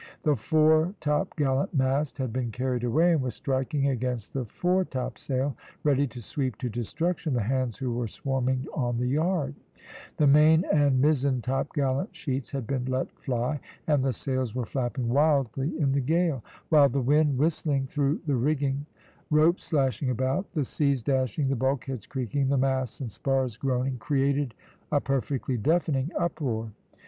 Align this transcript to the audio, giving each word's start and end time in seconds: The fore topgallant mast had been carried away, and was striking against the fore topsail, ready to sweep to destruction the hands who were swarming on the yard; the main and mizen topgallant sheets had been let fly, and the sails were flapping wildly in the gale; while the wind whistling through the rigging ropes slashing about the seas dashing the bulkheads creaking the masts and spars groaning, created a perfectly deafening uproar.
The 0.23 0.35
fore 0.35 0.95
topgallant 0.99 1.75
mast 1.75 2.17
had 2.17 2.33
been 2.33 2.49
carried 2.51 2.83
away, 2.83 3.11
and 3.11 3.21
was 3.21 3.35
striking 3.35 3.87
against 3.87 4.33
the 4.33 4.45
fore 4.45 4.83
topsail, 4.83 5.55
ready 5.83 6.07
to 6.07 6.19
sweep 6.23 6.57
to 6.57 6.69
destruction 6.69 7.35
the 7.35 7.43
hands 7.43 7.77
who 7.77 7.93
were 7.93 8.07
swarming 8.07 8.65
on 8.73 8.97
the 8.97 9.05
yard; 9.05 9.53
the 10.17 10.25
main 10.25 10.65
and 10.73 10.99
mizen 11.03 11.39
topgallant 11.43 12.15
sheets 12.15 12.49
had 12.49 12.65
been 12.65 12.85
let 12.85 13.11
fly, 13.19 13.59
and 13.85 14.03
the 14.03 14.11
sails 14.11 14.55
were 14.55 14.65
flapping 14.65 15.07
wildly 15.07 15.79
in 15.79 15.91
the 15.91 16.01
gale; 16.01 16.43
while 16.69 16.89
the 16.89 16.99
wind 16.99 17.37
whistling 17.37 17.85
through 17.85 18.21
the 18.25 18.33
rigging 18.35 18.87
ropes 19.29 19.65
slashing 19.65 20.09
about 20.09 20.51
the 20.55 20.65
seas 20.65 21.03
dashing 21.03 21.47
the 21.47 21.55
bulkheads 21.55 22.07
creaking 22.07 22.47
the 22.49 22.57
masts 22.57 23.01
and 23.01 23.11
spars 23.11 23.55
groaning, 23.55 23.99
created 23.99 24.55
a 24.91 24.99
perfectly 24.99 25.57
deafening 25.59 26.09
uproar. 26.17 26.71